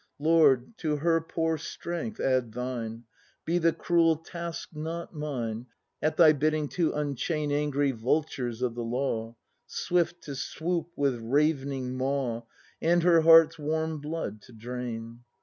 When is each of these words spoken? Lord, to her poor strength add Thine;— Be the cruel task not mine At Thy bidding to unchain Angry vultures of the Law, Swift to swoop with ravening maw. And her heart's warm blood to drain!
Lord, 0.17 0.75
to 0.79 0.95
her 0.95 1.21
poor 1.21 1.59
strength 1.59 2.19
add 2.19 2.53
Thine;— 2.53 3.03
Be 3.45 3.59
the 3.59 3.71
cruel 3.71 4.15
task 4.15 4.69
not 4.73 5.13
mine 5.13 5.67
At 6.01 6.17
Thy 6.17 6.31
bidding 6.33 6.69
to 6.69 6.91
unchain 6.93 7.51
Angry 7.51 7.91
vultures 7.91 8.63
of 8.63 8.73
the 8.73 8.83
Law, 8.83 9.35
Swift 9.67 10.23
to 10.23 10.33
swoop 10.35 10.87
with 10.95 11.19
ravening 11.19 11.93
maw. 11.95 12.41
And 12.81 13.03
her 13.03 13.21
heart's 13.21 13.59
warm 13.59 13.99
blood 13.99 14.41
to 14.41 14.53
drain! 14.53 15.19